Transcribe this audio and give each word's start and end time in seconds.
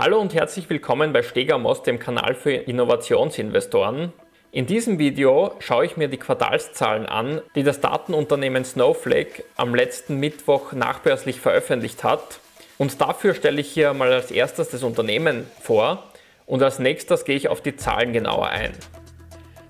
Hallo 0.00 0.20
und 0.20 0.32
herzlich 0.32 0.70
willkommen 0.70 1.12
bei 1.12 1.24
Stegamos, 1.24 1.82
dem 1.82 1.98
Kanal 1.98 2.36
für 2.36 2.52
Innovationsinvestoren. 2.52 4.12
In 4.52 4.64
diesem 4.64 5.00
Video 5.00 5.56
schaue 5.58 5.86
ich 5.86 5.96
mir 5.96 6.06
die 6.06 6.18
Quartalszahlen 6.18 7.04
an, 7.04 7.40
die 7.56 7.64
das 7.64 7.80
Datenunternehmen 7.80 8.64
Snowflake 8.64 9.42
am 9.56 9.74
letzten 9.74 10.20
Mittwoch 10.20 10.70
nachbörslich 10.72 11.40
veröffentlicht 11.40 12.04
hat. 12.04 12.38
Und 12.78 13.00
dafür 13.00 13.34
stelle 13.34 13.60
ich 13.60 13.72
hier 13.72 13.92
mal 13.92 14.12
als 14.12 14.30
erstes 14.30 14.68
das 14.68 14.84
Unternehmen 14.84 15.48
vor 15.60 16.04
und 16.46 16.62
als 16.62 16.78
nächstes 16.78 17.24
gehe 17.24 17.34
ich 17.34 17.48
auf 17.48 17.60
die 17.60 17.74
Zahlen 17.74 18.12
genauer 18.12 18.50
ein. 18.50 18.74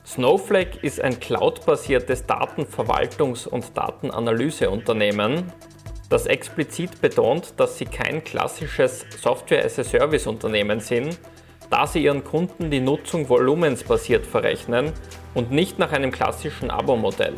Snowflake 0.07 0.79
ist 0.83 1.01
ein 1.01 1.21
cloud-basiertes 1.21 2.29
Datenverwaltungs- 2.29 3.49
und 3.49 3.75
Datenanalyseunternehmen, 3.75 5.51
das 6.09 6.27
explizit 6.27 7.01
betont, 7.01 7.55
dass 7.59 7.79
sie 7.79 7.85
kein 7.85 8.25
klassisches 8.25 9.05
Software-as-a-Service-Unternehmen 9.21 10.81
sind, 10.81 11.19
da 11.71 11.87
sie 11.87 12.05
ihren 12.05 12.25
Kunden 12.25 12.71
die 12.71 12.81
Nutzung 12.81 13.29
volumensbasiert 13.29 14.25
verrechnen 14.27 14.93
und 15.35 15.51
nicht 15.51 15.79
nach 15.79 15.93
einem 15.93 16.11
klassischen 16.11 16.71
Abo-Modell. 16.71 17.35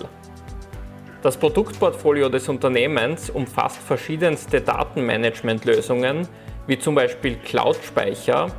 Das 1.23 1.37
Produktportfolio 1.37 2.29
des 2.29 2.49
Unternehmens 2.49 3.29
umfasst 3.29 3.83
verschiedenste 3.83 4.61
Datenmanagement-Lösungen, 4.61 6.27
wie 6.67 6.79
zum 6.79 6.95
Beispiel 6.95 7.37
Cloud-Speicher, 7.37 8.51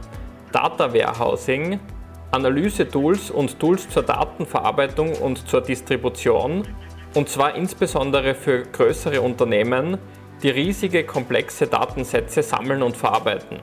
Data 0.51 0.93
Warehousing, 0.93 1.79
Analyse-Tools 2.31 3.31
und 3.31 3.59
Tools 3.59 3.89
zur 3.89 4.03
Datenverarbeitung 4.03 5.13
und 5.13 5.47
zur 5.47 5.61
Distribution, 5.61 6.67
und 7.13 7.29
zwar 7.29 7.55
insbesondere 7.55 8.35
für 8.35 8.63
größere 8.63 9.21
Unternehmen, 9.21 9.97
die 10.43 10.49
riesige 10.49 11.03
komplexe 11.03 11.67
Datensätze 11.67 12.41
sammeln 12.41 12.81
und 12.81 12.97
verarbeiten. 12.97 13.59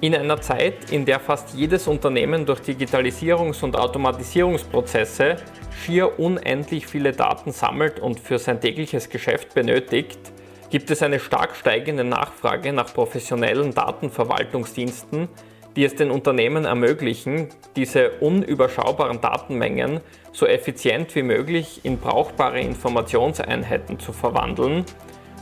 In 0.00 0.14
einer 0.14 0.40
Zeit, 0.40 0.90
in 0.90 1.06
der 1.06 1.18
fast 1.18 1.54
jedes 1.54 1.88
Unternehmen 1.88 2.44
durch 2.44 2.60
Digitalisierungs- 2.60 3.64
und 3.64 3.74
Automatisierungsprozesse 3.74 5.36
schier 5.82 6.18
unendlich 6.18 6.86
viele 6.86 7.12
Daten 7.12 7.52
sammelt 7.52 8.00
und 8.00 8.20
für 8.20 8.38
sein 8.38 8.60
tägliches 8.60 9.08
Geschäft 9.08 9.54
benötigt, 9.54 10.18
gibt 10.68 10.90
es 10.90 11.02
eine 11.02 11.20
stark 11.20 11.56
steigende 11.56 12.04
Nachfrage 12.04 12.72
nach 12.72 12.92
professionellen 12.92 13.72
Datenverwaltungsdiensten, 13.72 15.28
die 15.76 15.84
es 15.84 15.94
den 15.94 16.10
Unternehmen 16.10 16.64
ermöglichen, 16.64 17.48
diese 17.76 18.10
unüberschaubaren 18.20 19.20
Datenmengen 19.20 20.00
so 20.32 20.46
effizient 20.46 21.14
wie 21.14 21.22
möglich 21.22 21.80
in 21.84 21.98
brauchbare 21.98 22.60
Informationseinheiten 22.60 23.98
zu 23.98 24.12
verwandeln 24.12 24.84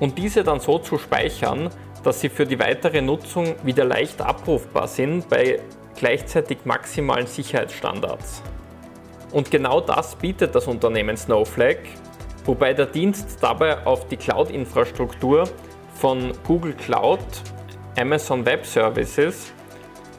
und 0.01 0.19
diese 0.19 0.43
dann 0.43 0.61
so 0.61 0.79
zu 0.79 0.99
speichern, 0.99 1.71
dass 2.03 2.21
sie 2.21 2.29
für 2.29 2.47
die 2.47 2.59
weitere 2.59 3.03
Nutzung 3.03 3.55
wieder 3.63 3.85
leicht 3.85 4.21
abrufbar 4.21 4.89
sind 4.89 5.29
bei 5.29 5.61
gleichzeitig 5.97 6.59
maximalen 6.65 7.27
Sicherheitsstandards. 7.27 8.43
Und 9.31 9.51
genau 9.51 9.81
das 9.81 10.17
bietet 10.17 10.55
das 10.55 10.67
Unternehmen 10.67 11.17
Snowflake, 11.17 11.89
wobei 12.45 12.75
der 12.75 12.87
Dienst 12.87 13.39
dabei 13.41 13.87
auf 13.87 14.09
die 14.09 14.17
Cloud-Infrastruktur 14.17 15.45
von 15.95 16.33
Google 16.47 16.75
Cloud, 16.75 17.21
Amazon 17.97 18.45
Web 18.45 18.67
Services 18.67 19.53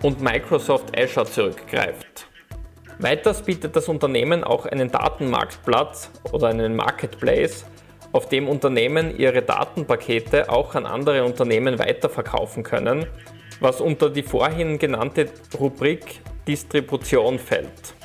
und 0.04 0.22
Microsoft 0.22 0.98
Azure 0.98 1.26
zurückgreift. 1.26 2.28
Weiters 3.00 3.42
bietet 3.42 3.76
das 3.76 3.90
Unternehmen 3.90 4.44
auch 4.44 4.68
einen 4.68 4.92
Datenmarktplatz 4.92 6.12
oder 6.32 6.50
einen 6.50 6.76
Marketplace, 6.76 7.66
auf 8.12 8.30
dem 8.30 8.48
Unternehmen 8.48 9.18
ihre 9.18 9.42
Datenpakete 9.42 10.50
auch 10.50 10.76
an 10.76 10.86
andere 10.86 11.24
Unternehmen 11.24 11.80
weiterverkaufen 11.80 12.62
können, 12.62 13.08
was 13.59 13.81
unter 13.81 14.12
die 14.12 14.22
vorhin 14.22 14.78
genannte 14.78 15.30
Rubrik 15.59 16.22
Distribution 16.48 17.40
fällt. 17.40 17.96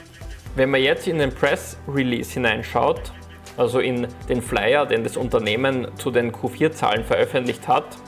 Wenn 0.57 0.71
man 0.71 0.83
jetzt 0.83 1.07
in 1.07 1.19
den 1.19 1.31
Press 1.31 1.77
Release 1.87 2.33
hineinschaut, 2.33 3.13
also 3.59 3.81
in 3.81 4.07
den 4.29 4.41
Flyer, 4.41 4.87
den 4.87 5.05
das 5.05 5.17
Unternehmen 5.17 5.89
zu 5.99 6.11
den 6.11 6.33
Q4-Zahlen 6.33 7.05
veröffentlicht 7.05 7.69
hat, 7.69 7.99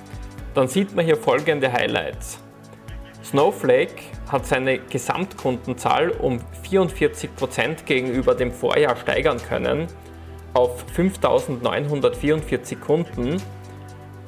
dann 0.54 0.68
sieht 0.68 0.94
man 0.94 1.04
hier 1.04 1.16
folgende 1.16 1.70
Highlights. 1.70 2.40
Snowflake 3.30 4.02
hat 4.30 4.44
seine 4.44 4.80
Gesamtkundenzahl 4.80 6.10
um 6.10 6.40
44% 6.68 7.84
gegenüber 7.84 8.34
dem 8.34 8.50
Vorjahr 8.50 8.96
steigern 8.96 9.38
können 9.38 9.86
auf 10.52 10.84
5.944 10.96 12.80
Kunden, 12.80 13.40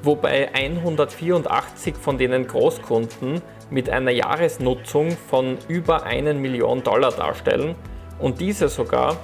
wobei 0.05 0.55
184 0.55 1.97
von 1.97 2.17
denen 2.17 2.47
Großkunden 2.47 3.43
mit 3.71 3.91
einer 3.91 4.13
Jahresnutzung 4.13 5.11
von 5.11 5.59
über 5.67 6.05
1 6.05 6.39
Million 6.39 6.85
Dollar 6.85 7.11
darstellen 7.11 7.75
und 8.21 8.41
diese 8.41 8.69
sogar 8.69 9.17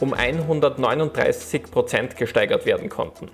um 0.00 0.12
139% 0.12 2.16
gesteigert 2.16 2.66
werden 2.66 2.90
konnten. 2.90 3.30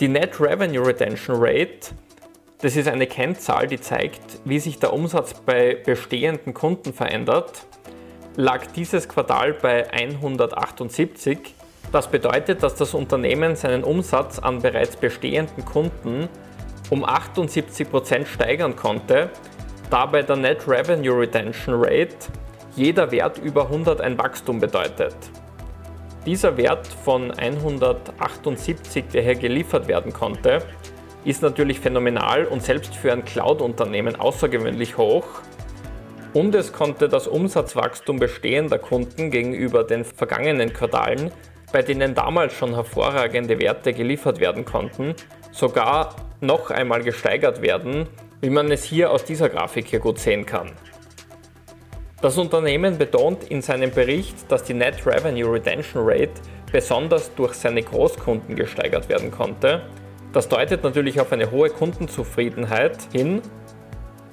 Die 0.00 0.08
Net 0.08 0.38
Revenue 0.38 0.86
Retention 0.86 1.36
Rate 1.38 1.94
das 2.60 2.76
ist 2.76 2.88
eine 2.88 3.06
Kennzahl, 3.06 3.66
die 3.66 3.80
zeigt, 3.80 4.40
wie 4.44 4.58
sich 4.58 4.78
der 4.78 4.92
Umsatz 4.92 5.34
bei 5.34 5.74
bestehenden 5.74 6.54
Kunden 6.54 6.94
verändert. 6.94 7.66
Lag 8.36 8.66
dieses 8.74 9.08
Quartal 9.08 9.52
bei 9.52 9.90
178. 9.92 11.54
Das 11.92 12.08
bedeutet, 12.08 12.62
dass 12.62 12.74
das 12.74 12.94
Unternehmen 12.94 13.56
seinen 13.56 13.84
Umsatz 13.84 14.38
an 14.38 14.62
bereits 14.62 14.96
bestehenden 14.96 15.64
Kunden 15.64 16.28
um 16.88 17.04
78% 17.04 18.26
steigern 18.26 18.74
konnte, 18.76 19.30
da 19.90 20.06
bei 20.06 20.22
der 20.22 20.36
Net 20.36 20.66
Revenue 20.66 21.20
Retention 21.20 21.74
Rate 21.78 22.16
jeder 22.74 23.10
Wert 23.10 23.38
über 23.38 23.62
100 23.64 24.00
ein 24.00 24.18
Wachstum 24.18 24.60
bedeutet. 24.60 25.16
Dieser 26.26 26.56
Wert 26.56 26.86
von 26.86 27.30
178, 27.30 29.04
der 29.12 29.22
hier 29.22 29.36
geliefert 29.36 29.88
werden 29.88 30.12
konnte, 30.12 30.62
ist 31.26 31.42
natürlich 31.42 31.80
phänomenal 31.80 32.46
und 32.46 32.62
selbst 32.62 32.94
für 32.94 33.12
ein 33.12 33.24
Cloud-Unternehmen 33.24 34.14
außergewöhnlich 34.14 34.96
hoch. 34.96 35.26
Und 36.32 36.54
es 36.54 36.72
konnte 36.72 37.08
das 37.08 37.26
Umsatzwachstum 37.26 38.20
bestehender 38.20 38.78
Kunden 38.78 39.32
gegenüber 39.32 39.82
den 39.82 40.04
vergangenen 40.04 40.72
Quartalen, 40.72 41.32
bei 41.72 41.82
denen 41.82 42.14
damals 42.14 42.54
schon 42.54 42.74
hervorragende 42.74 43.58
Werte 43.58 43.92
geliefert 43.92 44.38
werden 44.38 44.64
konnten, 44.64 45.14
sogar 45.50 46.14
noch 46.40 46.70
einmal 46.70 47.02
gesteigert 47.02 47.60
werden, 47.60 48.06
wie 48.40 48.50
man 48.50 48.70
es 48.70 48.84
hier 48.84 49.10
aus 49.10 49.24
dieser 49.24 49.48
Grafik 49.48 49.88
hier 49.88 49.98
gut 49.98 50.20
sehen 50.20 50.46
kann. 50.46 50.70
Das 52.22 52.38
Unternehmen 52.38 52.98
betont 52.98 53.44
in 53.44 53.62
seinem 53.62 53.90
Bericht, 53.90 54.50
dass 54.50 54.62
die 54.62 54.74
Net 54.74 55.04
Revenue 55.04 55.52
Retention 55.52 56.04
Rate 56.06 56.40
besonders 56.70 57.34
durch 57.34 57.54
seine 57.54 57.82
Großkunden 57.82 58.54
gesteigert 58.54 59.08
werden 59.08 59.30
konnte, 59.30 59.82
das 60.36 60.50
deutet 60.50 60.84
natürlich 60.84 61.18
auf 61.18 61.32
eine 61.32 61.50
hohe 61.50 61.70
Kundenzufriedenheit 61.70 62.98
hin 63.10 63.40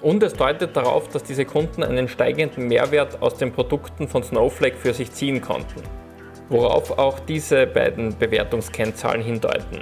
und 0.01 0.21
es 0.21 0.33
deutet 0.33 0.75
darauf, 0.75 1.07
dass 1.07 1.23
diese 1.23 1.45
Kunden 1.45 1.81
einen 1.81 2.09
steigenden 2.09 2.67
Mehrwert 2.67 3.21
aus 3.21 3.37
den 3.37 3.53
Produkten 3.53 4.09
von 4.09 4.21
Snowflake 4.21 4.75
für 4.75 4.93
sich 4.93 5.13
ziehen 5.13 5.39
konnten, 5.39 5.81
worauf 6.49 6.99
auch 6.99 7.21
diese 7.21 7.65
beiden 7.65 8.17
Bewertungskennzahlen 8.17 9.21
hindeuten. 9.21 9.81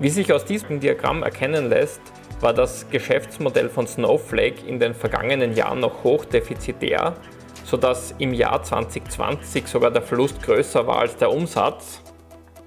Wie 0.00 0.08
sich 0.08 0.32
aus 0.32 0.44
diesem 0.44 0.80
Diagramm 0.80 1.22
erkennen 1.22 1.68
lässt, 1.68 2.00
war 2.40 2.52
das 2.52 2.90
Geschäftsmodell 2.90 3.68
von 3.68 3.86
Snowflake 3.86 4.66
in 4.66 4.80
den 4.80 4.92
vergangenen 4.92 5.54
Jahren 5.54 5.78
noch 5.78 6.02
hoch 6.02 6.24
defizitär, 6.24 7.14
sodass 7.62 8.12
im 8.18 8.34
Jahr 8.34 8.60
2020 8.60 9.68
sogar 9.68 9.92
der 9.92 10.02
Verlust 10.02 10.42
größer 10.42 10.84
war 10.84 10.98
als 10.98 11.16
der 11.16 11.30
Umsatz 11.30 12.02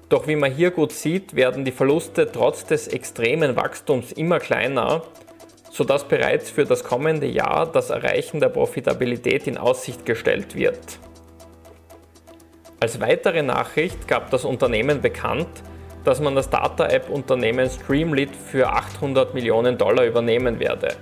doch 0.08 0.26
wie 0.26 0.36
man 0.36 0.52
hier 0.52 0.70
gut 0.70 0.92
sieht, 0.92 1.36
werden 1.36 1.64
die 1.64 1.72
Verluste 1.72 2.30
trotz 2.32 2.64
des 2.64 2.88
extremen 2.88 3.56
Wachstums 3.56 4.12
immer 4.12 4.38
kleiner, 4.38 5.02
sodass 5.70 6.08
bereits 6.08 6.50
für 6.50 6.64
das 6.64 6.82
kommende 6.82 7.26
Jahr 7.26 7.70
das 7.70 7.90
Erreichen 7.90 8.40
der 8.40 8.48
Profitabilität 8.48 9.46
in 9.46 9.58
Aussicht 9.58 10.06
gestellt 10.06 10.54
wird. 10.54 10.98
Als 12.80 13.00
weitere 13.00 13.42
Nachricht 13.42 14.08
gab 14.08 14.30
das 14.30 14.44
Unternehmen 14.44 15.00
bekannt, 15.00 15.48
dass 16.04 16.20
man 16.20 16.34
das 16.34 16.48
Data-App-Unternehmen 16.48 17.68
Streamlit 17.68 18.34
für 18.34 18.68
800 18.68 19.34
Millionen 19.34 19.76
Dollar 19.76 20.06
übernehmen 20.06 20.58
werde. 20.58 20.96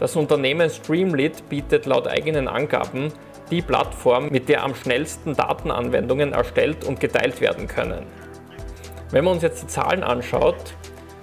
Das 0.00 0.16
Unternehmen 0.16 0.70
Streamlit 0.70 1.48
bietet 1.48 1.86
laut 1.86 2.08
eigenen 2.08 2.48
Angaben 2.48 3.12
die 3.52 3.62
Plattform, 3.62 4.30
mit 4.30 4.48
der 4.48 4.64
am 4.64 4.74
schnellsten 4.74 5.36
Datenanwendungen 5.36 6.32
erstellt 6.32 6.84
und 6.84 6.98
geteilt 7.00 7.42
werden 7.42 7.68
können. 7.68 8.06
Wenn 9.10 9.24
man 9.24 9.34
uns 9.34 9.42
jetzt 9.42 9.62
die 9.62 9.66
Zahlen 9.66 10.02
anschaut, 10.02 10.74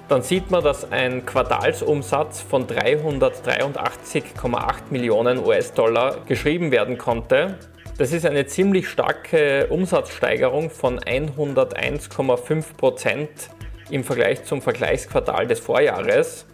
dann 0.09 0.21
sieht 0.21 0.51
man, 0.51 0.63
dass 0.63 0.91
ein 0.91 1.25
Quartalsumsatz 1.25 2.41
von 2.41 2.67
383,8 2.67 4.91
Millionen 4.91 5.43
US-Dollar 5.43 6.17
geschrieben 6.27 6.69
werden 6.71 6.99
konnte. 6.99 7.57
Das 7.97 8.13
ist 8.13 8.27
eine 8.27 8.45
ziemlich 8.45 8.87
starke 8.87 9.65
Umsatzsteigerung 9.67 10.69
von 10.69 10.99
101,5 10.99 12.77
Prozent 12.77 13.49
im 13.89 14.03
Vergleich 14.03 14.43
zum 14.43 14.61
Vergleichsquartal 14.61 15.47
des 15.47 15.59
Vorjahres. 15.59 16.45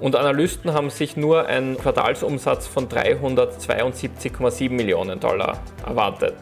Und 0.00 0.16
Analysten 0.16 0.72
haben 0.72 0.90
sich 0.90 1.16
nur 1.16 1.46
einen 1.46 1.78
Quartalsumsatz 1.78 2.66
von 2.66 2.88
372,7 2.88 4.70
Millionen 4.70 5.20
Dollar 5.20 5.60
erwartet. 5.86 6.36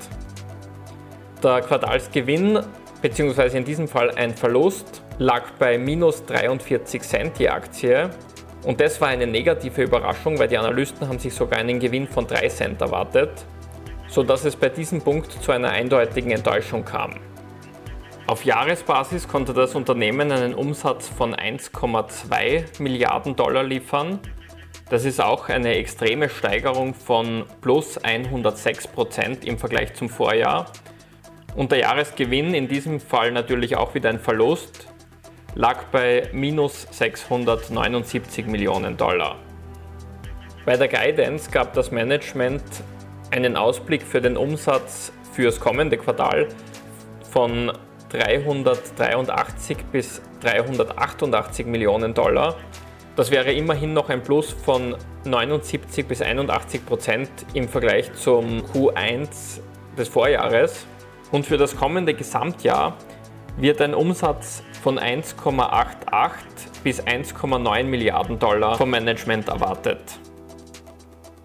Der 1.42 1.60
Quartalsgewinn 1.60 2.60
bzw. 3.02 3.58
in 3.58 3.64
diesem 3.64 3.88
Fall 3.88 4.10
ein 4.12 4.34
Verlust 4.34 5.02
lag 5.18 5.42
bei 5.58 5.76
minus 5.76 6.24
43 6.24 7.02
Cent 7.02 7.38
je 7.38 7.48
Aktie 7.48 8.10
und 8.64 8.80
das 8.80 9.00
war 9.00 9.08
eine 9.08 9.26
negative 9.26 9.82
Überraschung, 9.82 10.38
weil 10.38 10.48
die 10.48 10.56
Analysten 10.56 11.08
haben 11.08 11.18
sich 11.18 11.34
sogar 11.34 11.58
einen 11.58 11.80
Gewinn 11.80 12.06
von 12.06 12.26
3 12.26 12.48
Cent 12.48 12.80
erwartet, 12.80 13.30
sodass 14.08 14.44
es 14.44 14.56
bei 14.56 14.68
diesem 14.68 15.02
Punkt 15.02 15.32
zu 15.32 15.52
einer 15.52 15.70
eindeutigen 15.70 16.30
Enttäuschung 16.30 16.84
kam. 16.84 17.14
Auf 18.32 18.46
Jahresbasis 18.46 19.28
konnte 19.28 19.52
das 19.52 19.74
Unternehmen 19.74 20.32
einen 20.32 20.54
Umsatz 20.54 21.06
von 21.06 21.34
1,2 21.36 22.80
Milliarden 22.82 23.36
Dollar 23.36 23.62
liefern. 23.62 24.20
Das 24.88 25.04
ist 25.04 25.20
auch 25.20 25.50
eine 25.50 25.74
extreme 25.74 26.30
Steigerung 26.30 26.94
von 26.94 27.44
plus 27.60 27.98
106 27.98 28.88
Prozent 28.88 29.44
im 29.44 29.58
Vergleich 29.58 29.92
zum 29.92 30.08
Vorjahr. 30.08 30.72
Und 31.56 31.72
der 31.72 31.80
Jahresgewinn, 31.80 32.54
in 32.54 32.68
diesem 32.68 33.00
Fall 33.00 33.32
natürlich 33.32 33.76
auch 33.76 33.94
wieder 33.94 34.08
ein 34.08 34.18
Verlust, 34.18 34.86
lag 35.54 35.84
bei 35.92 36.30
minus 36.32 36.86
679 36.90 38.46
Millionen 38.46 38.96
Dollar. 38.96 39.36
Bei 40.64 40.78
der 40.78 40.88
Guidance 40.88 41.50
gab 41.50 41.74
das 41.74 41.90
Management 41.90 42.64
einen 43.30 43.58
Ausblick 43.58 44.00
für 44.00 44.22
den 44.22 44.38
Umsatz 44.38 45.12
fürs 45.34 45.60
kommende 45.60 45.98
Quartal 45.98 46.48
von 47.30 47.70
383 48.12 49.78
bis 49.90 50.20
388 50.42 51.66
Millionen 51.66 52.14
Dollar. 52.14 52.56
Das 53.16 53.30
wäre 53.30 53.52
immerhin 53.52 53.94
noch 53.94 54.08
ein 54.08 54.22
Plus 54.22 54.52
von 54.52 54.96
79 55.24 56.06
bis 56.06 56.22
81 56.22 56.84
Prozent 56.86 57.30
im 57.54 57.68
Vergleich 57.68 58.12
zum 58.14 58.62
Q1 58.62 59.60
des 59.96 60.08
Vorjahres. 60.08 60.86
Und 61.30 61.46
für 61.46 61.56
das 61.56 61.76
kommende 61.76 62.14
Gesamtjahr 62.14 62.96
wird 63.56 63.80
ein 63.80 63.94
Umsatz 63.94 64.62
von 64.82 64.98
1,88 64.98 66.30
bis 66.82 67.02
1,9 67.02 67.84
Milliarden 67.84 68.38
Dollar 68.38 68.76
vom 68.76 68.90
Management 68.90 69.48
erwartet. 69.48 70.00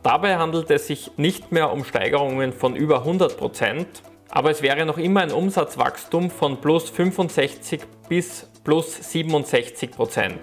Dabei 0.03 0.37
handelt 0.37 0.71
es 0.71 0.87
sich 0.87 1.11
nicht 1.17 1.51
mehr 1.51 1.71
um 1.71 1.83
Steigerungen 1.83 2.53
von 2.53 2.75
über 2.75 2.99
100 2.99 3.37
Prozent, 3.37 3.87
aber 4.29 4.51
es 4.51 4.61
wäre 4.61 4.85
noch 4.85 4.97
immer 4.97 5.21
ein 5.21 5.31
Umsatzwachstum 5.31 6.29
von 6.29 6.61
plus 6.61 6.89
65 6.89 7.81
bis 8.09 8.49
plus 8.63 9.11
67 9.11 9.91
Prozent. 9.91 10.39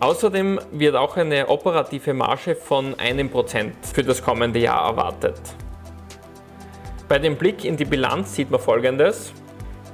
Außerdem 0.00 0.60
wird 0.70 0.94
auch 0.94 1.16
eine 1.16 1.48
operative 1.48 2.14
Marge 2.14 2.54
von 2.54 2.98
einem 3.00 3.30
Prozent 3.30 3.74
für 3.82 4.04
das 4.04 4.22
kommende 4.22 4.60
Jahr 4.60 4.90
erwartet. 4.90 5.40
Bei 7.08 7.18
dem 7.18 7.36
Blick 7.36 7.64
in 7.64 7.76
die 7.76 7.84
Bilanz 7.84 8.34
sieht 8.36 8.50
man 8.50 8.60
folgendes. 8.60 9.32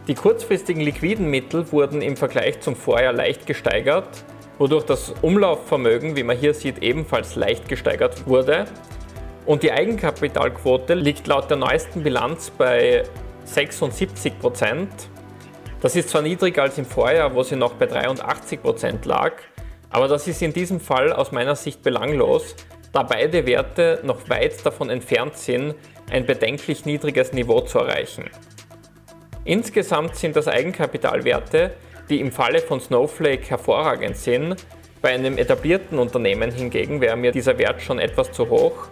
Die 0.07 0.15
kurzfristigen 0.15 0.83
liquiden 0.83 1.31
Mittel 1.31 1.71
wurden 1.73 2.03
im 2.03 2.17
Vergleich 2.17 2.61
zum 2.61 2.77
Vorjahr 2.77 3.15
leicht 3.15 3.47
gesteigert, 3.47 4.25
wodurch 4.59 4.85
das 4.85 5.15
Umlaufvermögen, 5.23 6.17
wie 6.17 6.25
man 6.25 6.37
hier 6.37 6.53
sieht, 6.53 6.83
ebenfalls 6.83 7.37
leicht 7.37 7.69
gesteigert 7.69 8.27
wurde. 8.27 8.67
Und 9.47 9.63
die 9.63 9.73
Eigenkapitalquote 9.73 10.95
liegt 10.95 11.27
laut 11.27 11.51
der 11.51 11.59
neuesten 11.59 12.03
Bilanz 12.03 12.51
bei 12.51 13.03
76 13.45 14.39
Prozent. 14.39 14.89
Das 15.83 15.95
ist 15.97 16.09
zwar 16.09 16.23
niedriger 16.23 16.63
als 16.63 16.79
im 16.79 16.87
Vorjahr, 16.87 17.35
wo 17.35 17.43
sie 17.43 17.57
noch 17.57 17.75
bei 17.75 17.85
83 17.85 18.63
Prozent 18.63 19.05
lag, 19.05 19.33
aber 19.91 20.09
das 20.09 20.27
ist 20.27 20.41
in 20.41 20.55
diesem 20.55 20.81
Fall 20.81 21.13
aus 21.13 21.31
meiner 21.31 21.57
Sicht 21.57 21.83
belanglos, 21.83 22.57
da 22.93 23.03
beide 23.03 23.47
Werte 23.47 24.01
noch 24.03 24.31
weit 24.31 24.65
davon 24.65 24.89
entfernt 24.89 25.37
sind, 25.37 25.75
ein 26.11 26.25
bedenklich 26.25 26.87
niedriges 26.87 27.35
Niveau 27.35 27.61
zu 27.61 27.81
erreichen. 27.81 28.31
Insgesamt 29.45 30.17
sind 30.17 30.37
das 30.37 30.49
Eigenkapitalwerte, 30.49 31.73
die 32.09 32.21
im 32.21 32.33
Falle 32.33 32.61
von 32.61 32.81
Snowflake 32.81 33.51
hervorragend 33.51 34.17
sind. 34.17 34.57
Bei 35.03 35.11
einem 35.11 35.37
etablierten 35.37 35.99
Unternehmen 35.99 36.51
hingegen 36.51 37.03
wäre 37.03 37.17
mir 37.17 37.31
dieser 37.31 37.59
Wert 37.59 37.83
schon 37.83 37.99
etwas 37.99 38.33
zu 38.33 38.49
hoch 38.49 38.89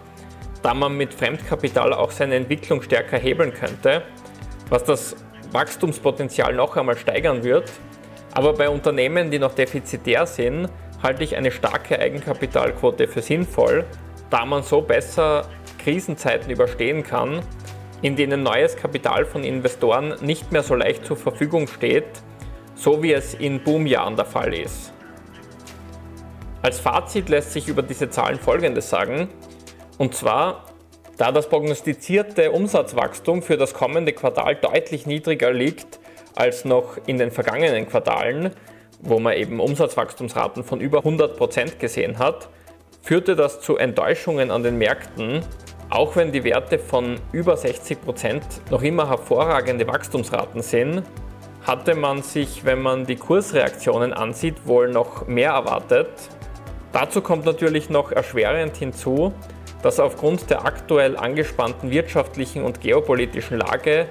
da 0.63 0.73
man 0.73 0.97
mit 0.97 1.13
Fremdkapital 1.13 1.93
auch 1.93 2.11
seine 2.11 2.35
Entwicklung 2.35 2.81
stärker 2.81 3.17
hebeln 3.19 3.53
könnte, 3.53 4.03
was 4.69 4.83
das 4.85 5.15
Wachstumspotenzial 5.51 6.53
noch 6.53 6.75
einmal 6.77 6.97
steigern 6.97 7.43
wird. 7.43 7.71
Aber 8.33 8.53
bei 8.53 8.69
Unternehmen, 8.69 9.29
die 9.29 9.37
noch 9.37 9.53
defizitär 9.53 10.25
sind, 10.25 10.69
halte 11.03 11.23
ich 11.23 11.35
eine 11.35 11.51
starke 11.51 11.99
Eigenkapitalquote 11.99 13.07
für 13.07 13.21
sinnvoll, 13.21 13.85
da 14.29 14.45
man 14.45 14.63
so 14.63 14.81
besser 14.81 15.47
Krisenzeiten 15.77 16.49
überstehen 16.49 17.03
kann, 17.03 17.41
in 18.01 18.15
denen 18.15 18.41
neues 18.41 18.75
Kapital 18.75 19.25
von 19.25 19.43
Investoren 19.43 20.15
nicht 20.21 20.51
mehr 20.51 20.63
so 20.63 20.75
leicht 20.75 21.05
zur 21.05 21.17
Verfügung 21.17 21.67
steht, 21.67 22.07
so 22.75 23.03
wie 23.03 23.13
es 23.13 23.33
in 23.33 23.61
Boomjahren 23.63 24.15
der 24.15 24.25
Fall 24.25 24.53
ist. 24.53 24.93
Als 26.61 26.79
Fazit 26.79 27.27
lässt 27.27 27.51
sich 27.51 27.67
über 27.67 27.81
diese 27.81 28.09
Zahlen 28.09 28.39
Folgendes 28.39 28.89
sagen. 28.89 29.27
Und 29.97 30.15
zwar, 30.15 30.65
da 31.17 31.31
das 31.31 31.47
prognostizierte 31.47 32.51
Umsatzwachstum 32.51 33.41
für 33.41 33.57
das 33.57 33.73
kommende 33.73 34.13
Quartal 34.13 34.55
deutlich 34.55 35.05
niedriger 35.05 35.51
liegt 35.51 35.99
als 36.35 36.65
noch 36.65 36.97
in 37.05 37.17
den 37.17 37.31
vergangenen 37.31 37.87
Quartalen, 37.87 38.51
wo 38.99 39.19
man 39.19 39.33
eben 39.33 39.59
Umsatzwachstumsraten 39.59 40.63
von 40.63 40.79
über 40.79 40.99
100% 40.99 41.77
gesehen 41.77 42.17
hat, 42.17 42.49
führte 43.01 43.35
das 43.35 43.59
zu 43.59 43.77
Enttäuschungen 43.77 44.49
an 44.49 44.63
den 44.63 44.77
Märkten, 44.77 45.43
auch 45.89 46.15
wenn 46.15 46.31
die 46.31 46.43
Werte 46.43 46.79
von 46.79 47.19
über 47.31 47.53
60% 47.53 48.41
noch 48.71 48.81
immer 48.81 49.09
hervorragende 49.09 49.85
Wachstumsraten 49.87 50.61
sind, 50.61 51.03
hatte 51.67 51.95
man 51.95 52.23
sich, 52.23 52.65
wenn 52.65 52.81
man 52.81 53.05
die 53.05 53.15
Kursreaktionen 53.15 54.13
ansieht, 54.13 54.65
wohl 54.65 54.89
noch 54.89 55.27
mehr 55.27 55.51
erwartet. 55.51 56.09
Dazu 56.91 57.21
kommt 57.21 57.45
natürlich 57.45 57.89
noch 57.89 58.11
erschwerend 58.11 58.77
hinzu, 58.77 59.33
dass 59.83 59.99
aufgrund 59.99 60.49
der 60.49 60.65
aktuell 60.65 61.15
angespannten 61.15 61.91
wirtschaftlichen 61.91 62.63
und 62.63 62.81
geopolitischen 62.81 63.59
Lage 63.59 64.07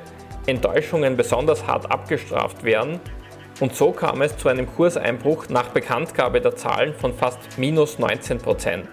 Enttäuschungen 0.46 1.16
besonders 1.16 1.66
hart 1.66 1.90
abgestraft 1.90 2.62
werden 2.62 3.00
und 3.60 3.74
so 3.74 3.92
kam 3.92 4.22
es 4.22 4.36
zu 4.36 4.48
einem 4.48 4.66
Kurseinbruch 4.66 5.48
nach 5.48 5.68
Bekanntgabe 5.68 6.40
der 6.40 6.56
Zahlen 6.56 6.94
von 6.94 7.14
fast 7.14 7.38
minus 7.58 7.98
19 7.98 8.38
Prozent. 8.38 8.88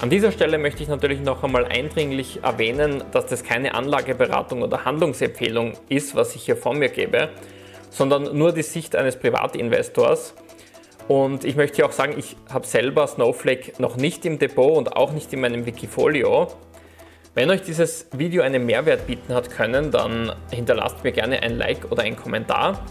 An 0.00 0.10
dieser 0.10 0.32
Stelle 0.32 0.58
möchte 0.58 0.82
ich 0.82 0.88
natürlich 0.88 1.20
noch 1.20 1.44
einmal 1.44 1.66
eindringlich 1.66 2.42
erwähnen, 2.42 3.04
dass 3.12 3.26
das 3.26 3.44
keine 3.44 3.74
Anlageberatung 3.74 4.62
oder 4.62 4.84
Handlungsempfehlung 4.84 5.74
ist, 5.88 6.14
was 6.16 6.34
ich 6.34 6.42
hier 6.42 6.56
von 6.56 6.78
mir 6.78 6.88
gebe, 6.88 7.28
sondern 7.90 8.36
nur 8.36 8.52
die 8.52 8.62
Sicht 8.62 8.96
eines 8.96 9.16
Privatinvestors 9.16 10.34
und 11.10 11.44
ich 11.44 11.56
möchte 11.56 11.84
auch 11.84 11.90
sagen, 11.90 12.14
ich 12.16 12.36
habe 12.50 12.64
selber 12.64 13.04
Snowflake 13.04 13.72
noch 13.82 13.96
nicht 13.96 14.24
im 14.24 14.38
Depot 14.38 14.76
und 14.76 14.96
auch 14.96 15.10
nicht 15.10 15.32
in 15.32 15.40
meinem 15.40 15.66
Wikifolio. 15.66 16.46
Wenn 17.34 17.50
euch 17.50 17.62
dieses 17.62 18.06
Video 18.16 18.44
einen 18.44 18.64
Mehrwert 18.64 19.08
bieten 19.08 19.34
hat 19.34 19.50
können, 19.50 19.90
dann 19.90 20.32
hinterlasst 20.52 21.02
mir 21.02 21.10
gerne 21.10 21.42
ein 21.42 21.58
Like 21.58 21.90
oder 21.90 22.04
einen 22.04 22.14
Kommentar. 22.14 22.84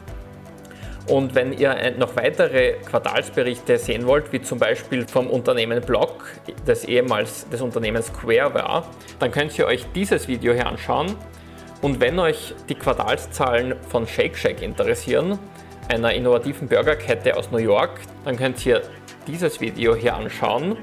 Und 1.07 1.33
wenn 1.33 1.53
ihr 1.53 1.93
noch 1.97 2.17
weitere 2.17 2.73
Quartalsberichte 2.85 3.77
sehen 3.77 4.05
wollt, 4.05 4.33
wie 4.33 4.41
zum 4.41 4.59
Beispiel 4.59 5.07
vom 5.07 5.27
Unternehmen 5.27 5.79
Block, 5.79 6.25
das 6.65 6.83
ehemals 6.83 7.47
des 7.47 7.61
Unternehmens 7.61 8.07
Square 8.07 8.53
war, 8.53 8.85
dann 9.19 9.31
könnt 9.31 9.57
ihr 9.57 9.65
euch 9.65 9.85
dieses 9.95 10.27
Video 10.27 10.51
hier 10.51 10.67
anschauen. 10.67 11.15
Und 11.81 12.01
wenn 12.01 12.19
euch 12.19 12.53
die 12.67 12.75
Quartalszahlen 12.75 13.75
von 13.87 14.05
Shake 14.05 14.37
Shack 14.37 14.61
interessieren, 14.61 15.39
einer 15.89 16.13
innovativen 16.13 16.67
Burgerkette 16.67 17.35
aus 17.35 17.51
New 17.51 17.57
York, 17.57 17.99
dann 18.23 18.37
könnt 18.37 18.65
ihr 18.65 18.81
dieses 19.27 19.59
Video 19.59 19.95
hier 19.95 20.15
anschauen. 20.15 20.77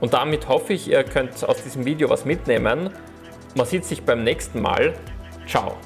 Und 0.00 0.12
damit 0.12 0.48
hoffe 0.48 0.72
ich, 0.72 0.88
ihr 0.88 1.02
könnt 1.04 1.44
aus 1.44 1.62
diesem 1.62 1.84
Video 1.84 2.08
was 2.08 2.24
mitnehmen. 2.24 2.90
Man 3.54 3.66
sieht 3.66 3.84
sich 3.84 4.02
beim 4.04 4.24
nächsten 4.24 4.62
Mal. 4.62 4.94
Ciao. 5.46 5.76